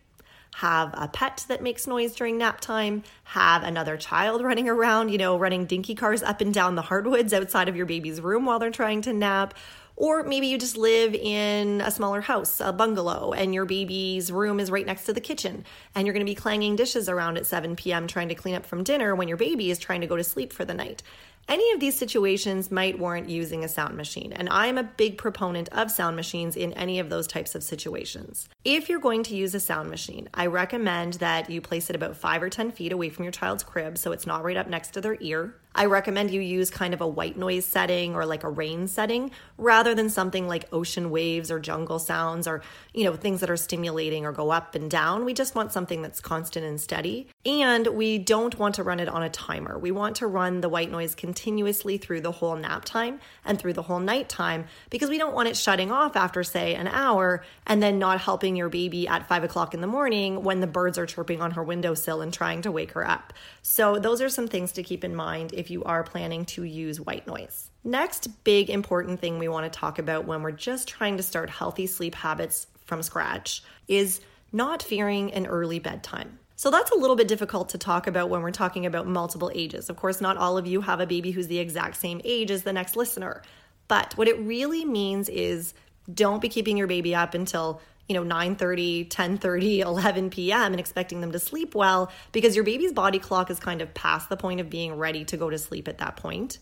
have 0.55 0.91
a 0.95 1.09
pet 1.09 1.45
that 1.49 1.63
makes 1.63 1.87
noise 1.87 2.15
during 2.15 2.39
nap 2.39 2.61
time, 2.61 3.03
have 3.25 3.63
another 3.63 3.97
child 3.97 4.43
running 4.45 4.69
around, 4.69 5.09
you 5.09 5.19
know, 5.19 5.39
running 5.39 5.67
dinky 5.67 5.95
cars 5.95 6.23
up 6.23 6.41
and 6.41 6.53
down 6.53 6.75
the 6.75 6.83
hardwoods 6.83 7.33
outside 7.33 7.69
of 7.69 7.77
your 7.77 7.87
baby's 7.87 8.21
room 8.21 8.45
while 8.45 8.59
they're 8.59 8.71
trying 8.71 9.03
to 9.03 9.13
nap. 9.13 9.55
Or 9.95 10.23
maybe 10.23 10.47
you 10.47 10.57
just 10.57 10.77
live 10.77 11.15
in 11.15 11.83
a 11.83 11.91
smaller 11.91 12.23
house, 12.23 12.61
a 12.61 12.73
bungalow, 12.73 13.33
and 13.33 13.53
your 13.55 13.67
baby's 13.67 14.33
room 14.33 14.59
is 14.59 14.71
right 14.71 14.87
next 14.87 15.05
to 15.05 15.13
the 15.13 15.21
kitchen, 15.21 15.65
and 15.95 16.07
you're 16.07 16.15
gonna 16.15 16.25
be 16.25 16.35
clanging 16.35 16.77
dishes 16.77 17.09
around 17.09 17.37
at 17.37 17.47
7 17.47 17.77
p.m. 17.77 18.07
trying 18.07 18.29
to 18.29 18.35
clean 18.35 18.55
up 18.55 18.65
from 18.65 18.85
dinner 18.85 19.15
when 19.15 19.29
your 19.29 19.37
baby 19.37 19.71
is 19.71 19.79
trying 19.79 20.01
to 20.01 20.07
go 20.07 20.17
to 20.17 20.25
sleep 20.25 20.53
for 20.53 20.65
the 20.65 20.75
night. 20.75 21.03
Any 21.49 21.71
of 21.73 21.81
these 21.81 21.99
situations 21.99 22.71
might 22.71 22.99
warrant 22.99 23.29
using 23.29 23.65
a 23.65 23.69
sound 23.69 23.97
machine, 23.97 24.33
and 24.33 24.49
I'm 24.49 24.79
a 24.79 24.85
big 24.85 25.19
proponent 25.19 25.69
of 25.71 25.91
sound 25.91 26.17
machines 26.17 26.57
in 26.57 26.73
any 26.75 26.99
of 26.99 27.11
those 27.11 27.27
types 27.27 27.55
of 27.55 27.63
situations. 27.63 28.49
If 28.65 28.89
you're 28.89 29.01
going 29.01 29.23
to 29.25 29.35
use 29.35 29.55
a 29.55 29.61
sound 29.61 29.91
machine, 29.91 30.29
I 30.33 30.47
recommend 30.47 31.15
that 31.15 31.51
you 31.51 31.61
place 31.61 31.91
it 31.91 31.97
about 31.97 32.17
five 32.17 32.43
or 32.43 32.49
10 32.49 32.71
feet 32.71 32.93
away 32.93 33.11
from 33.11 33.25
your 33.25 33.33
child's 33.33 33.65
crib 33.65 33.99
so 33.99 34.13
it's 34.13 34.27
not 34.27 34.45
right 34.45 34.57
up 34.57 34.69
next 34.69 34.93
to 34.95 35.01
their 35.01 35.17
ear. 35.21 35.57
I 35.75 35.87
recommend 35.87 36.31
you 36.31 36.41
use 36.41 36.71
kind 36.71 36.95
of 36.95 37.01
a 37.01 37.07
white 37.07 37.37
noise 37.37 37.65
setting 37.65 38.15
or 38.15 38.27
like 38.27 38.45
a 38.45 38.51
rain 38.51 38.89
setting 38.89 39.31
rather 39.57 39.95
than 39.95 40.11
something 40.11 40.49
like 40.49 40.69
ocean 40.73 41.11
waves 41.11 41.51
or 41.51 41.59
jungle 41.59 41.99
sounds 41.99 42.47
or, 42.47 42.63
you 42.93 43.05
know, 43.05 43.15
things 43.15 43.41
that 43.41 43.51
are 43.51 43.57
stimulating 43.57 44.27
or 44.27 44.33
go 44.33 44.51
up 44.51 44.75
and 44.75 44.91
down. 44.91 45.25
We 45.25 45.35
just 45.35 45.55
want 45.55 45.73
something 45.73 46.03
that's 46.03 46.21
constant 46.21 46.67
and 46.67 46.81
steady. 46.81 47.29
And 47.47 47.87
we 47.89 48.19
don't 48.19 48.59
want 48.59 48.75
to 48.77 48.83
run 48.83 49.01
it 49.01 49.09
on 49.09 49.23
a 49.23 49.31
timer. 49.31 49.79
We 49.79 49.91
want 49.91 50.17
to 50.17 50.27
run 50.27 50.61
the 50.61 50.69
white 50.69 50.91
noise 50.91 51.15
continuously 51.15 51.99
through 51.99 52.21
the 52.21 52.33
whole 52.33 52.57
nap 52.57 52.85
time 52.85 53.21
and 53.45 53.59
through 53.59 53.73
the 53.73 53.83
whole 53.83 54.01
night 54.01 54.29
time 54.29 54.67
because 54.91 55.09
we 55.09 55.19
don't 55.19 55.35
want 55.35 55.49
it 55.49 55.57
shutting 55.57 55.91
off 55.91 56.17
after, 56.17 56.43
say, 56.43 56.75
an 56.75 56.89
hour 56.89 57.45
and 57.67 57.83
then 57.83 57.99
not 57.99 58.21
helping 58.21 58.57
your 58.57 58.69
baby 58.69 59.09
at 59.09 59.29
five 59.29 59.45
o'clock 59.45 59.75
in 59.75 59.81
the 59.81 59.87
morning 59.87 60.43
when 60.43 60.61
the 60.61 60.67
birds 60.67 60.99
are 60.99 61.07
chirping 61.07 61.41
on 61.41 61.53
her 61.53 61.63
windowsill 61.63 62.21
and 62.21 62.33
trying 62.33 62.63
to 62.63 62.73
wake 62.73 62.93
her 62.93 63.09
up. 63.09 63.33
So, 63.63 63.99
those 63.99 64.21
are 64.21 64.29
some 64.29 64.49
things 64.49 64.73
to 64.73 64.83
keep 64.83 65.05
in 65.05 65.15
mind 65.15 65.53
if 65.63 65.71
you 65.71 65.85
are 65.85 66.03
planning 66.03 66.45
to 66.45 66.65
use 66.65 67.01
white 67.01 67.25
noise. 67.27 67.71
Next, 67.85 68.45
big 68.45 68.69
important 68.69 69.21
thing 69.21 69.39
we 69.39 69.47
want 69.47 69.73
to 69.73 69.79
talk 69.79 70.01
about 70.01 70.27
when 70.27 70.43
we're 70.43 70.51
just 70.51 70.89
trying 70.89 71.17
to 71.17 71.23
start 71.23 71.49
healthy 71.49 71.87
sleep 71.87 72.17
habits 72.17 72.67
from 72.85 73.01
scratch 73.01 73.63
is 73.87 74.21
not 74.53 74.83
fearing 74.83 75.33
an 75.33 75.47
early 75.47 75.79
bedtime. 75.79 76.41
So 76.57 76.71
that's 76.71 76.91
a 76.91 76.97
little 76.97 77.17
bit 77.17 77.29
difficult 77.29 77.69
to 77.71 77.79
talk 77.79 78.09
about 78.09 78.29
when 78.29 78.43
we're 78.43 78.51
talking 78.51 78.87
about 78.87 79.07
multiple 79.07 79.53
ages. 79.55 79.89
Of 79.89 79.97
course, 79.97 80.21
not 80.21 80.37
all 80.37 80.59
of 80.59 80.67
you 80.67 80.81
have 80.81 80.99
a 80.99 81.07
baby 81.07 81.31
who's 81.31 81.47
the 81.47 81.61
exact 81.61 81.97
same 81.97 82.21
age 82.25 82.51
as 82.51 82.65
the 82.65 82.73
next 82.73 82.97
listener. 82.97 83.43
But 83.87 84.17
what 84.17 84.29
it 84.29 84.39
really 84.41 84.85
means 84.85 85.29
is 85.29 85.75
don't 86.13 86.43
be 86.43 86.49
keeping 86.49 86.77
your 86.77 86.89
baby 86.89 87.15
up 87.15 87.35
until 87.35 87.81
you 88.09 88.15
know 88.15 88.25
9:30, 88.25 89.09
10:30, 89.09 89.79
11 89.79 90.31
p.m. 90.31 90.73
and 90.73 90.81
expecting 90.81 91.21
them 91.21 91.33
to 91.33 91.39
sleep 91.39 91.75
well 91.75 92.11
because 92.33 92.55
your 92.55 92.65
baby's 92.65 92.93
body 92.93 93.19
clock 93.19 93.51
is 93.51 93.59
kind 93.61 93.81
of 93.81 93.93
past 93.95 94.29
the 94.29 94.37
point 94.37 94.61
of 94.61 94.69
being 94.69 94.95
ready 94.95 95.25
to 95.27 95.37
go 95.37 95.51
to 95.51 95.59
sleep 95.59 95.89
at 95.89 95.99
that 95.99 96.17
point. 96.17 96.59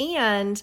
And 0.00 0.62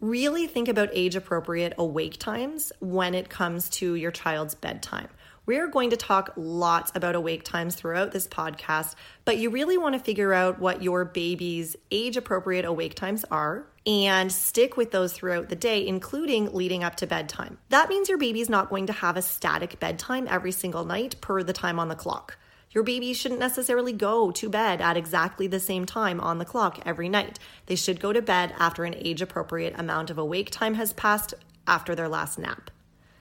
really 0.00 0.46
think 0.46 0.68
about 0.68 0.90
age 0.92 1.14
appropriate 1.14 1.74
awake 1.78 2.18
times 2.18 2.72
when 2.80 3.14
it 3.14 3.30
comes 3.30 3.70
to 3.70 3.94
your 3.94 4.10
child's 4.10 4.54
bedtime. 4.54 5.08
We're 5.44 5.66
going 5.66 5.90
to 5.90 5.96
talk 5.96 6.34
lots 6.36 6.92
about 6.94 7.16
awake 7.16 7.42
times 7.42 7.74
throughout 7.74 8.12
this 8.12 8.28
podcast, 8.28 8.94
but 9.24 9.38
you 9.38 9.50
really 9.50 9.76
want 9.76 9.94
to 9.96 9.98
figure 9.98 10.32
out 10.32 10.60
what 10.60 10.84
your 10.84 11.04
baby's 11.04 11.74
age 11.90 12.16
appropriate 12.16 12.64
awake 12.64 12.94
times 12.94 13.24
are 13.28 13.66
and 13.84 14.30
stick 14.30 14.76
with 14.76 14.92
those 14.92 15.12
throughout 15.12 15.48
the 15.48 15.56
day, 15.56 15.84
including 15.84 16.54
leading 16.54 16.84
up 16.84 16.94
to 16.94 17.08
bedtime. 17.08 17.58
That 17.70 17.88
means 17.88 18.08
your 18.08 18.18
baby's 18.18 18.48
not 18.48 18.70
going 18.70 18.86
to 18.86 18.92
have 18.92 19.16
a 19.16 19.22
static 19.22 19.80
bedtime 19.80 20.28
every 20.30 20.52
single 20.52 20.84
night 20.84 21.20
per 21.20 21.42
the 21.42 21.52
time 21.52 21.80
on 21.80 21.88
the 21.88 21.96
clock. 21.96 22.38
Your 22.70 22.84
baby 22.84 23.12
shouldn't 23.12 23.40
necessarily 23.40 23.92
go 23.92 24.30
to 24.30 24.48
bed 24.48 24.80
at 24.80 24.96
exactly 24.96 25.48
the 25.48 25.58
same 25.58 25.86
time 25.86 26.20
on 26.20 26.38
the 26.38 26.44
clock 26.44 26.78
every 26.86 27.08
night. 27.08 27.40
They 27.66 27.74
should 27.74 27.98
go 27.98 28.12
to 28.12 28.22
bed 28.22 28.54
after 28.60 28.84
an 28.84 28.94
age 28.96 29.20
appropriate 29.20 29.74
amount 29.76 30.08
of 30.08 30.18
awake 30.18 30.52
time 30.52 30.74
has 30.74 30.92
passed 30.92 31.34
after 31.66 31.96
their 31.96 32.08
last 32.08 32.38
nap. 32.38 32.70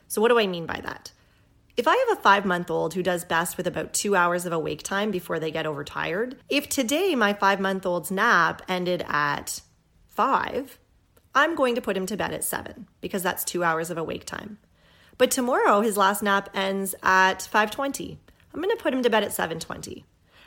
So, 0.07 0.21
what 0.21 0.29
do 0.29 0.37
I 0.37 0.45
mean 0.45 0.67
by 0.67 0.81
that? 0.81 1.11
If 1.81 1.87
I 1.87 1.95
have 1.95 2.19
a 2.19 2.21
five 2.21 2.45
month 2.45 2.69
old 2.69 2.93
who 2.93 3.01
does 3.01 3.25
best 3.25 3.57
with 3.57 3.65
about 3.65 3.91
two 3.91 4.15
hours 4.15 4.45
of 4.45 4.53
awake 4.53 4.83
time 4.83 5.09
before 5.09 5.39
they 5.39 5.49
get 5.49 5.65
overtired, 5.65 6.35
if 6.47 6.69
today 6.69 7.15
my 7.15 7.33
five 7.33 7.59
month 7.59 7.87
old's 7.87 8.11
nap 8.11 8.61
ended 8.67 9.03
at 9.07 9.61
five, 10.07 10.77
I'm 11.33 11.55
going 11.55 11.73
to 11.73 11.81
put 11.81 11.97
him 11.97 12.05
to 12.05 12.15
bed 12.15 12.33
at 12.33 12.43
seven 12.43 12.87
because 13.01 13.23
that's 13.23 13.43
two 13.43 13.63
hours 13.63 13.89
of 13.89 13.97
awake 13.97 14.25
time. 14.25 14.59
But 15.17 15.31
tomorrow 15.31 15.81
his 15.81 15.97
last 15.97 16.21
nap 16.21 16.51
ends 16.53 16.93
at 17.01 17.39
5:20. 17.51 18.19
I'm 18.53 18.61
going 18.61 18.77
to 18.77 18.83
put 18.83 18.93
him 18.93 19.01
to 19.01 19.09
bed 19.09 19.23
at 19.23 19.31
7:20. 19.31 20.03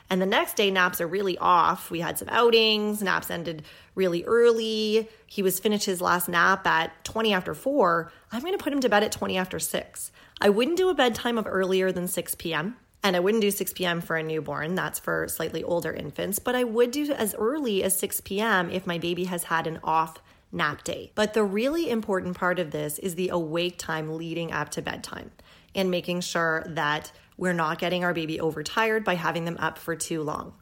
And 0.09 0.21
the 0.21 0.25
next 0.25 0.55
day 0.55 0.69
naps 0.69 1.01
are 1.01 1.07
really 1.07 1.37
off. 1.37 1.89
We 1.89 1.99
had 1.99 2.19
some 2.19 2.29
outings, 2.29 3.01
naps 3.01 3.31
ended 3.31 3.63
really 3.95 4.23
early. 4.23 5.09
He 5.25 5.41
was 5.41 5.59
finished 5.59 5.85
his 5.85 6.01
last 6.01 6.29
nap 6.29 6.65
at 6.67 7.03
20 7.05 7.33
after 7.33 7.53
4. 7.53 8.11
I'm 8.31 8.41
going 8.41 8.57
to 8.57 8.63
put 8.63 8.73
him 8.73 8.81
to 8.81 8.89
bed 8.89 9.03
at 9.03 9.11
20 9.11 9.37
after 9.37 9.59
6. 9.59 10.11
I 10.41 10.49
wouldn't 10.49 10.77
do 10.77 10.89
a 10.89 10.93
bedtime 10.93 11.37
of 11.37 11.47
earlier 11.47 11.91
than 11.91 12.07
6 12.07 12.35
p.m. 12.35 12.75
And 13.03 13.15
I 13.15 13.19
wouldn't 13.19 13.41
do 13.41 13.51
6 13.51 13.73
p.m. 13.73 14.01
for 14.01 14.15
a 14.15 14.23
newborn, 14.23 14.73
that's 14.73 14.97
for 14.97 15.27
slightly 15.27 15.63
older 15.63 15.93
infants, 15.93 16.39
but 16.39 16.55
I 16.55 16.63
would 16.63 16.89
do 16.89 17.11
as 17.13 17.35
early 17.35 17.83
as 17.83 17.95
6 17.99 18.21
p.m. 18.21 18.71
if 18.71 18.87
my 18.87 18.97
baby 18.97 19.25
has 19.25 19.43
had 19.43 19.67
an 19.67 19.79
off 19.83 20.17
nap 20.55 20.83
day. 20.83 21.11
But 21.13 21.33
the 21.33 21.43
really 21.43 21.89
important 21.89 22.35
part 22.35 22.57
of 22.57 22.71
this 22.71 22.97
is 22.97 23.15
the 23.15 23.29
awake 23.29 23.77
time 23.77 24.17
leading 24.17 24.51
up 24.51 24.69
to 24.71 24.81
bedtime 24.81 25.31
and 25.75 25.91
making 25.91 26.21
sure 26.21 26.65
that 26.67 27.11
we're 27.37 27.53
not 27.53 27.79
getting 27.79 28.03
our 28.03 28.13
baby 28.13 28.39
overtired 28.39 29.03
by 29.03 29.15
having 29.15 29.45
them 29.45 29.57
up 29.59 29.77
for 29.77 29.95
too 29.95 30.23
long. 30.23 30.53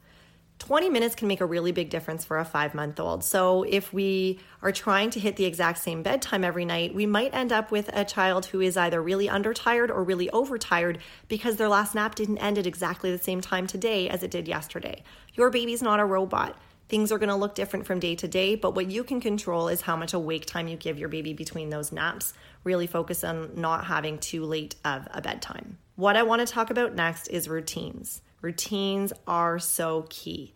20 0.59 0.89
minutes 0.89 1.13
can 1.13 1.27
make 1.27 1.41
a 1.41 1.45
really 1.45 1.73
big 1.73 1.89
difference 1.89 2.23
for 2.23 2.39
a 2.39 2.45
five 2.45 2.73
month 2.73 2.97
old. 2.97 3.23
So, 3.23 3.63
if 3.63 3.91
we 3.91 4.39
are 4.61 4.71
trying 4.71 5.09
to 5.09 5.19
hit 5.19 5.35
the 5.35 5.43
exact 5.43 5.79
same 5.79 6.03
bedtime 6.03 6.45
every 6.45 6.63
night, 6.63 6.95
we 6.95 7.05
might 7.05 7.33
end 7.33 7.51
up 7.51 7.69
with 7.69 7.89
a 7.91 8.05
child 8.05 8.45
who 8.45 8.61
is 8.61 8.77
either 8.77 9.01
really 9.01 9.27
undertired 9.27 9.89
or 9.89 10.03
really 10.03 10.29
overtired 10.29 10.99
because 11.27 11.57
their 11.57 11.67
last 11.67 11.95
nap 11.95 12.15
didn't 12.15 12.37
end 12.37 12.57
at 12.57 12.65
exactly 12.65 13.11
the 13.11 13.21
same 13.21 13.41
time 13.41 13.67
today 13.67 14.07
as 14.07 14.23
it 14.23 14.31
did 14.31 14.47
yesterday. 14.47 15.03
Your 15.33 15.49
baby's 15.49 15.81
not 15.81 15.99
a 15.99 16.05
robot. 16.05 16.57
Things 16.89 17.11
are 17.11 17.17
going 17.17 17.29
to 17.29 17.35
look 17.35 17.55
different 17.55 17.85
from 17.85 17.99
day 17.99 18.15
to 18.15 18.27
day, 18.27 18.55
but 18.55 18.75
what 18.75 18.91
you 18.91 19.03
can 19.03 19.19
control 19.21 19.67
is 19.67 19.81
how 19.81 19.95
much 19.95 20.13
awake 20.13 20.45
time 20.45 20.67
you 20.67 20.77
give 20.77 20.99
your 20.99 21.09
baby 21.09 21.33
between 21.33 21.69
those 21.69 21.91
naps. 21.91 22.33
Really 22.63 22.87
focus 22.87 23.23
on 23.23 23.51
not 23.55 23.85
having 23.85 24.19
too 24.19 24.43
late 24.45 24.75
of 24.83 25.07
a 25.11 25.21
bedtime. 25.21 25.77
What 25.95 26.15
I 26.15 26.23
want 26.23 26.45
to 26.45 26.53
talk 26.53 26.69
about 26.69 26.95
next 26.95 27.27
is 27.27 27.47
routines. 27.47 28.21
Routines 28.41 29.13
are 29.25 29.59
so 29.59 30.05
key. 30.09 30.53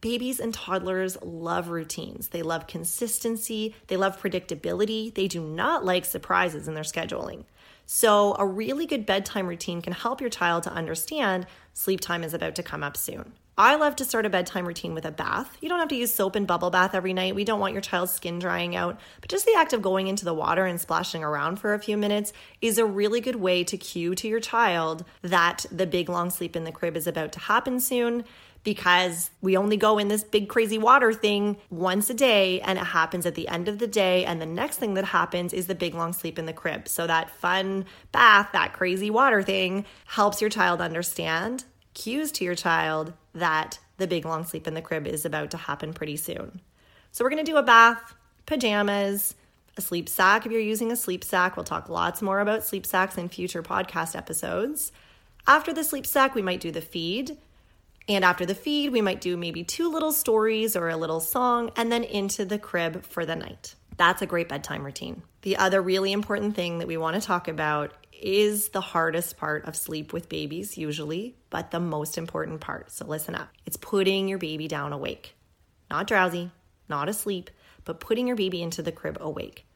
Babies 0.00 0.38
and 0.38 0.54
toddlers 0.54 1.20
love 1.22 1.68
routines. 1.68 2.28
They 2.28 2.42
love 2.42 2.68
consistency. 2.68 3.74
They 3.88 3.96
love 3.96 4.20
predictability. 4.20 5.12
They 5.12 5.26
do 5.26 5.40
not 5.40 5.84
like 5.84 6.04
surprises 6.04 6.68
in 6.68 6.74
their 6.74 6.84
scheduling. 6.84 7.44
So, 7.84 8.36
a 8.38 8.46
really 8.46 8.86
good 8.86 9.06
bedtime 9.06 9.46
routine 9.46 9.82
can 9.82 9.94
help 9.94 10.20
your 10.20 10.30
child 10.30 10.62
to 10.64 10.72
understand 10.72 11.46
sleep 11.72 12.00
time 12.00 12.22
is 12.22 12.34
about 12.34 12.54
to 12.56 12.62
come 12.62 12.84
up 12.84 12.96
soon. 12.96 13.32
I 13.60 13.74
love 13.74 13.96
to 13.96 14.04
start 14.04 14.24
a 14.24 14.30
bedtime 14.30 14.68
routine 14.68 14.94
with 14.94 15.04
a 15.04 15.10
bath. 15.10 15.58
You 15.60 15.68
don't 15.68 15.80
have 15.80 15.88
to 15.88 15.96
use 15.96 16.14
soap 16.14 16.36
and 16.36 16.46
bubble 16.46 16.70
bath 16.70 16.94
every 16.94 17.12
night. 17.12 17.34
We 17.34 17.44
don't 17.44 17.58
want 17.58 17.72
your 17.72 17.82
child's 17.82 18.12
skin 18.12 18.38
drying 18.38 18.76
out. 18.76 19.00
But 19.20 19.30
just 19.30 19.46
the 19.46 19.56
act 19.56 19.72
of 19.72 19.82
going 19.82 20.06
into 20.06 20.24
the 20.24 20.32
water 20.32 20.64
and 20.64 20.80
splashing 20.80 21.24
around 21.24 21.56
for 21.56 21.74
a 21.74 21.80
few 21.80 21.96
minutes 21.96 22.32
is 22.62 22.78
a 22.78 22.86
really 22.86 23.20
good 23.20 23.34
way 23.34 23.64
to 23.64 23.76
cue 23.76 24.14
to 24.14 24.28
your 24.28 24.38
child 24.38 25.04
that 25.22 25.66
the 25.72 25.88
big 25.88 26.08
long 26.08 26.30
sleep 26.30 26.54
in 26.54 26.62
the 26.62 26.70
crib 26.70 26.96
is 26.96 27.08
about 27.08 27.32
to 27.32 27.40
happen 27.40 27.80
soon 27.80 28.24
because 28.62 29.30
we 29.40 29.56
only 29.56 29.76
go 29.76 29.98
in 29.98 30.06
this 30.06 30.22
big 30.22 30.48
crazy 30.48 30.78
water 30.78 31.12
thing 31.12 31.56
once 31.68 32.08
a 32.10 32.14
day 32.14 32.60
and 32.60 32.78
it 32.78 32.84
happens 32.84 33.26
at 33.26 33.34
the 33.34 33.48
end 33.48 33.66
of 33.66 33.80
the 33.80 33.86
day 33.88 34.24
and 34.24 34.40
the 34.40 34.46
next 34.46 34.76
thing 34.76 34.94
that 34.94 35.06
happens 35.06 35.52
is 35.52 35.66
the 35.66 35.74
big 35.74 35.94
long 35.94 36.12
sleep 36.12 36.38
in 36.38 36.46
the 36.46 36.52
crib 36.52 36.86
so 36.86 37.06
that 37.06 37.30
fun 37.30 37.84
bath 38.12 38.50
that 38.52 38.72
crazy 38.72 39.10
water 39.10 39.42
thing 39.42 39.84
helps 40.06 40.40
your 40.40 40.50
child 40.50 40.80
understand 40.80 41.64
cues 41.94 42.30
to 42.32 42.44
your 42.44 42.54
child 42.54 43.12
that 43.38 43.78
the 43.96 44.06
big 44.06 44.24
long 44.24 44.44
sleep 44.44 44.66
in 44.66 44.74
the 44.74 44.82
crib 44.82 45.06
is 45.06 45.24
about 45.24 45.50
to 45.50 45.56
happen 45.56 45.92
pretty 45.92 46.16
soon 46.16 46.60
so 47.12 47.24
we're 47.24 47.30
going 47.30 47.44
to 47.44 47.50
do 47.50 47.56
a 47.56 47.62
bath 47.62 48.14
pajamas 48.46 49.34
a 49.76 49.80
sleep 49.80 50.08
sack 50.08 50.44
if 50.44 50.52
you're 50.52 50.60
using 50.60 50.92
a 50.92 50.96
sleep 50.96 51.24
sack 51.24 51.56
we'll 51.56 51.64
talk 51.64 51.88
lots 51.88 52.22
more 52.22 52.40
about 52.40 52.64
sleep 52.64 52.84
sacks 52.84 53.16
in 53.16 53.28
future 53.28 53.62
podcast 53.62 54.16
episodes 54.16 54.92
after 55.46 55.72
the 55.72 55.84
sleep 55.84 56.06
sack 56.06 56.34
we 56.34 56.42
might 56.42 56.60
do 56.60 56.70
the 56.70 56.80
feed 56.80 57.36
and 58.08 58.24
after 58.24 58.46
the 58.46 58.54
feed, 58.54 58.90
we 58.90 59.02
might 59.02 59.20
do 59.20 59.36
maybe 59.36 59.62
two 59.62 59.90
little 59.92 60.12
stories 60.12 60.74
or 60.74 60.88
a 60.88 60.96
little 60.96 61.20
song 61.20 61.70
and 61.76 61.92
then 61.92 62.04
into 62.04 62.46
the 62.46 62.58
crib 62.58 63.04
for 63.04 63.26
the 63.26 63.36
night. 63.36 63.74
That's 63.98 64.22
a 64.22 64.26
great 64.26 64.48
bedtime 64.48 64.84
routine. 64.84 65.22
The 65.42 65.58
other 65.58 65.82
really 65.82 66.12
important 66.12 66.56
thing 66.56 66.78
that 66.78 66.88
we 66.88 66.96
want 66.96 67.20
to 67.20 67.26
talk 67.26 67.48
about 67.48 67.92
is 68.20 68.70
the 68.70 68.80
hardest 68.80 69.36
part 69.36 69.64
of 69.66 69.76
sleep 69.76 70.12
with 70.12 70.28
babies, 70.28 70.76
usually, 70.76 71.36
but 71.50 71.70
the 71.70 71.80
most 71.80 72.18
important 72.18 72.60
part. 72.60 72.90
So 72.90 73.06
listen 73.06 73.34
up. 73.34 73.48
It's 73.66 73.76
putting 73.76 74.28
your 74.28 74.38
baby 74.38 74.68
down 74.68 74.92
awake. 74.92 75.34
Not 75.90 76.06
drowsy, 76.06 76.50
not 76.88 77.08
asleep, 77.08 77.50
but 77.84 78.00
putting 78.00 78.26
your 78.26 78.36
baby 78.36 78.62
into 78.62 78.82
the 78.82 78.92
crib 78.92 79.18
awake. 79.20 79.66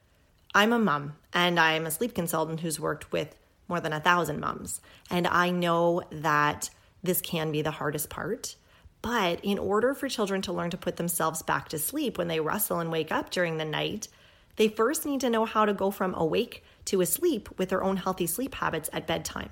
I'm 0.53 0.73
a 0.73 0.79
mom 0.79 1.15
and 1.33 1.59
I'm 1.59 1.85
a 1.85 1.91
sleep 1.91 2.13
consultant 2.13 2.59
who's 2.59 2.79
worked 2.79 3.11
with 3.11 3.35
more 3.67 3.79
than 3.79 3.93
a 3.93 3.99
thousand 3.99 4.39
moms. 4.39 4.81
And 5.09 5.25
I 5.25 5.49
know 5.49 6.03
that 6.11 6.69
this 7.01 7.21
can 7.21 7.51
be 7.51 7.61
the 7.61 7.71
hardest 7.71 8.09
part. 8.09 8.55
But 9.01 9.43
in 9.43 9.59
order 9.59 9.93
for 9.93 10.07
children 10.07 10.41
to 10.43 10.53
learn 10.53 10.69
to 10.69 10.77
put 10.77 10.95
themselves 10.95 11.41
back 11.41 11.69
to 11.69 11.79
sleep 11.79 12.17
when 12.17 12.27
they 12.27 12.39
wrestle 12.39 12.79
and 12.79 12.91
wake 12.91 13.11
up 13.11 13.31
during 13.31 13.57
the 13.57 13.65
night, 13.65 14.07
they 14.55 14.67
first 14.67 15.05
need 15.05 15.21
to 15.21 15.29
know 15.29 15.45
how 15.45 15.65
to 15.65 15.73
go 15.73 15.91
from 15.91 16.13
awake 16.15 16.63
to 16.85 17.01
asleep 17.01 17.49
with 17.57 17.69
their 17.69 17.83
own 17.83 17.97
healthy 17.97 18.27
sleep 18.27 18.55
habits 18.55 18.89
at 18.93 19.07
bedtime. 19.07 19.49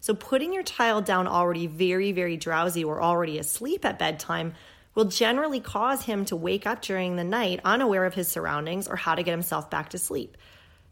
So, 0.00 0.14
putting 0.14 0.54
your 0.54 0.62
child 0.62 1.04
down 1.04 1.26
already 1.26 1.66
very, 1.66 2.12
very 2.12 2.36
drowsy 2.36 2.82
or 2.82 3.02
already 3.02 3.38
asleep 3.38 3.84
at 3.84 3.98
bedtime 3.98 4.54
will 4.94 5.04
generally 5.04 5.60
cause 5.60 6.04
him 6.04 6.24
to 6.26 6.36
wake 6.36 6.66
up 6.66 6.82
during 6.82 7.16
the 7.16 7.24
night 7.24 7.60
unaware 7.64 8.04
of 8.04 8.14
his 8.14 8.28
surroundings 8.28 8.88
or 8.88 8.96
how 8.96 9.14
to 9.14 9.22
get 9.22 9.32
himself 9.32 9.70
back 9.70 9.90
to 9.90 9.98
sleep. 9.98 10.36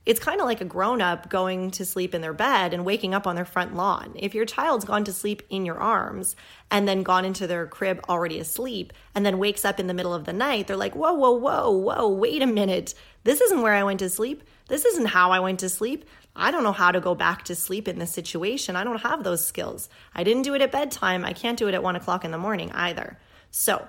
It's 0.09 0.21
kind 0.21 0.41
of 0.41 0.47
like 0.47 0.63
a 0.63 0.65
grown 0.65 1.03
up 1.03 1.29
going 1.29 1.71
to 1.73 1.85
sleep 1.85 2.15
in 2.15 2.23
their 2.23 2.33
bed 2.33 2.73
and 2.73 2.87
waking 2.87 3.13
up 3.13 3.27
on 3.27 3.37
their 3.37 3.45
front 3.45 3.77
lawn. 3.77 4.15
If 4.17 4.35
your 4.35 4.47
child's 4.47 4.87
gone 4.87 5.05
to 5.05 5.13
sleep 5.13 5.43
in 5.51 5.67
your 5.67 5.77
arms 5.77 6.35
and 6.71 6.89
then 6.89 7.03
gone 7.03 7.27
into 7.27 7.47
their 7.47 7.67
crib 7.67 8.01
already 8.09 8.41
asleep 8.41 8.95
and 9.15 9.27
then 9.27 9.37
wakes 9.37 9.67
up 9.67 9.79
in 9.79 9.87
the 9.87 9.93
middle 9.93 10.15
of 10.15 10.25
the 10.25 10.33
night, 10.33 10.67
they're 10.67 10.79
like, 10.79 10.97
whoa, 10.97 11.13
whoa, 11.13 11.33
whoa, 11.33 11.71
whoa, 11.73 12.09
wait 12.09 12.41
a 12.41 12.47
minute. 12.47 12.95
This 13.25 13.43
isn't 13.43 13.61
where 13.61 13.75
I 13.75 13.83
went 13.83 13.99
to 13.99 14.09
sleep. 14.09 14.45
This 14.69 14.87
isn't 14.87 15.09
how 15.09 15.31
I 15.31 15.41
went 15.41 15.61
to 15.61 15.69
sleep. 15.69 16.07
I 16.35 16.53
don't 16.53 16.65
know 16.65 16.73
how 16.73 16.91
to 16.91 17.01
go 17.01 17.15
back 17.15 17.45
to 17.45 17.55
sleep 17.55 17.87
in 17.87 17.99
this 17.99 18.11
situation. 18.11 18.77
I 18.77 18.85
don't 18.85 19.03
have 19.03 19.25
those 19.25 19.45
skills. 19.45 19.91
I 20.15 20.25
didn't 20.25 20.45
do 20.45 20.55
it 20.55 20.63
at 20.63 20.73
bedtime. 20.73 21.23
I 21.23 21.35
can't 21.35 21.59
do 21.59 21.69
it 21.69 21.75
at 21.75 21.83
one 21.83 21.97
o'clock 21.97 22.25
in 22.25 22.31
the 22.31 22.39
morning 22.39 22.73
either. 22.73 23.19
So, 23.51 23.87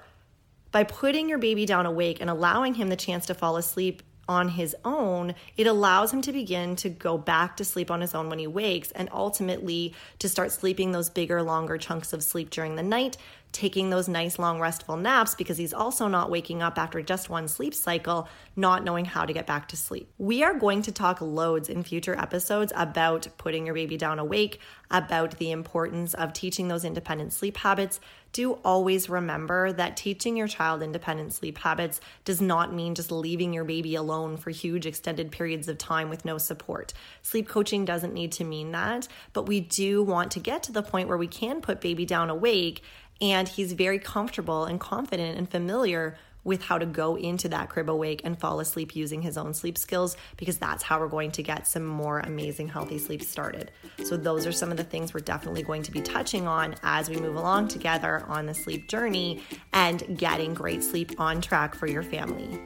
by 0.72 0.84
putting 0.84 1.30
your 1.30 1.40
baby 1.40 1.66
down 1.66 1.86
awake 1.86 2.20
and 2.20 2.30
allowing 2.30 2.74
him 2.74 2.90
the 2.90 2.98
chance 2.98 3.26
to 3.28 3.34
fall 3.34 3.56
asleep 3.56 4.04
on 4.30 4.48
his 4.48 4.76
own, 4.86 5.34
it 5.58 5.66
allows 5.66 6.14
him 6.14 6.22
to 6.22 6.32
begin 6.32 6.76
to 6.78 6.88
go 6.88 7.18
back 7.18 7.58
to 7.58 7.66
sleep 7.66 7.90
on 7.90 8.00
his 8.00 8.14
own 8.14 8.30
when 8.30 8.38
he 8.38 8.46
wakes 8.46 8.92
and 8.92 9.10
ultimately 9.12 9.94
to 10.20 10.30
start 10.30 10.52
sleeping 10.52 10.92
those 10.92 11.10
bigger, 11.10 11.42
longer 11.42 11.78
chunks 11.80 12.14
of 12.14 12.24
sleep 12.24 12.52
during 12.52 12.76
the 12.76 12.84
night 12.84 13.18
taking 13.52 13.90
those 13.90 14.08
nice 14.08 14.38
long 14.38 14.60
restful 14.60 14.96
naps 14.96 15.34
because 15.34 15.58
he's 15.58 15.74
also 15.74 16.08
not 16.08 16.30
waking 16.30 16.62
up 16.62 16.78
after 16.78 17.02
just 17.02 17.30
one 17.30 17.48
sleep 17.48 17.74
cycle, 17.74 18.28
not 18.56 18.84
knowing 18.84 19.06
how 19.06 19.26
to 19.26 19.34
get 19.34 19.48
back 19.48 19.68
to 19.68 19.78
sleep. 19.78 20.12
We 20.18 20.44
are 20.44 20.54
going 20.54 20.84
to 20.84 20.92
talk 20.92 21.20
loads 21.20 21.68
in 21.68 21.84
future 21.84 22.18
episodes 22.18 22.72
about 22.76 23.28
putting 23.38 23.66
your 23.66 23.74
baby 23.74 23.98
down 23.98 24.20
awake, 24.20 24.60
about 24.92 25.38
the 25.38 25.52
importance 25.52 26.14
of 26.14 26.34
teaching 26.34 26.68
those 26.68 26.86
independent 26.86 27.34
sleep 27.34 27.58
habits. 27.58 28.00
Do 28.32 28.54
always 28.64 29.10
remember 29.10 29.74
that 29.74 29.98
teaching 29.98 30.38
your 30.38 30.48
child 30.48 30.84
independent 30.84 31.34
sleep 31.34 31.58
habits 31.58 32.00
does 32.26 32.40
not 32.40 32.72
mean 32.74 32.94
just 32.94 33.12
leaving 33.12 33.54
your 33.54 33.64
baby 33.64 33.96
alone 33.96 34.38
for 34.38 34.52
huge 34.52 34.86
extended 34.86 35.32
periods 35.32 35.68
of 35.68 35.80
time 35.80 36.10
with 36.10 36.26
no 36.26 36.38
support. 36.38 36.94
Sleep 37.24 37.48
coaching 37.48 37.86
doesn't 37.86 38.14
need 38.14 38.32
to 38.34 38.44
mean 38.44 38.72
that, 38.74 39.08
but 39.34 39.48
we 39.48 39.60
do 39.60 40.04
want 40.04 40.30
to 40.32 40.40
get 40.40 40.62
to 40.64 40.72
the 40.72 40.84
point 40.84 41.08
where 41.08 41.18
we 41.18 41.28
can 41.28 41.62
put 41.62 41.82
baby 41.82 42.06
down 42.06 42.30
awake 42.30 42.84
and 43.22 43.48
he's 43.48 43.74
very 43.74 44.00
comfortable 44.00 44.66
and 44.66 44.80
confident 44.80 45.38
and 45.38 45.50
familiar 45.50 46.18
with 46.44 46.64
how 46.64 46.78
to 46.78 46.86
go 46.86 47.16
into 47.16 47.50
that 47.50 47.70
crib 47.70 47.90
awake 47.90 48.22
and 48.24 48.40
fall 48.40 48.60
asleep 48.60 48.96
using 48.96 49.22
his 49.22 49.38
own 49.38 49.54
sleep 49.54 49.78
skills 49.78 50.16
because 50.38 50.58
that's 50.58 50.84
how 50.84 51.00
we're 51.00 51.08
going 51.08 51.32
to 51.32 51.44
get 51.44 51.68
some 51.68 51.86
more 51.86 52.20
amazing 52.20 52.68
healthy 52.68 52.98
sleep 52.98 53.22
started. 53.22 53.72
So, 54.04 54.16
those 54.16 54.48
are 54.48 54.52
some 54.52 54.72
of 54.72 54.78
the 54.78 54.84
things 54.84 55.14
we're 55.14 55.20
definitely 55.20 55.64
going 55.64 55.84
to 55.84 55.92
be 55.92 56.02
touching 56.02 56.48
on 56.48 56.76
as 56.84 57.10
we 57.10 57.18
move 57.18 57.36
along 57.36 57.68
together 57.68 58.24
on 58.28 58.46
the 58.46 58.54
sleep 58.54 58.88
journey 58.88 59.44
and 59.74 60.18
getting 60.18 60.54
great 60.54 60.84
sleep 60.84 61.20
on 61.20 61.42
track 61.42 61.76
for 61.76 61.88
your 61.88 62.04
family. 62.04 62.60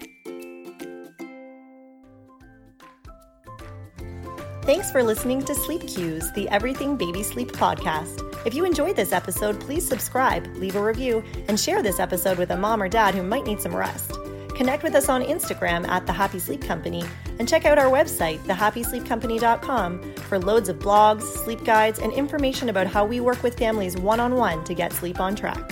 Thanks 4.63 4.89
for 4.91 5.03
listening 5.03 5.43
to 5.43 5.53
Sleep 5.55 5.85
Cues, 5.87 6.31
the 6.31 6.47
Everything 6.47 6.95
Baby 6.95 7.21
Sleep 7.21 7.51
podcast. 7.51 8.32
If 8.45 8.53
you 8.53 8.65
enjoyed 8.65 8.95
this 8.95 9.13
episode, 9.13 9.59
please 9.59 9.87
subscribe, 9.87 10.47
leave 10.57 10.75
a 10.75 10.83
review, 10.83 11.23
and 11.47 11.59
share 11.59 11.81
this 11.81 11.99
episode 11.99 12.37
with 12.37 12.51
a 12.51 12.57
mom 12.57 12.81
or 12.81 12.89
dad 12.89 13.15
who 13.15 13.23
might 13.23 13.45
need 13.45 13.61
some 13.61 13.75
rest. 13.75 14.17
Connect 14.49 14.83
with 14.83 14.95
us 14.95 15.09
on 15.09 15.23
Instagram 15.23 15.87
at 15.87 16.05
The 16.05 16.13
Happy 16.13 16.39
Sleep 16.39 16.61
Company 16.61 17.03
and 17.39 17.47
check 17.47 17.65
out 17.65 17.79
our 17.79 17.89
website, 17.89 18.39
thehappysleepcompany.com, 18.39 20.13
for 20.15 20.37
loads 20.37 20.69
of 20.69 20.77
blogs, 20.77 21.23
sleep 21.23 21.63
guides, 21.63 21.99
and 21.99 22.13
information 22.13 22.69
about 22.69 22.87
how 22.87 23.05
we 23.05 23.19
work 23.19 23.41
with 23.41 23.57
families 23.57 23.97
one 23.97 24.19
on 24.19 24.35
one 24.35 24.63
to 24.65 24.73
get 24.73 24.93
sleep 24.93 25.19
on 25.19 25.35
track. 25.35 25.71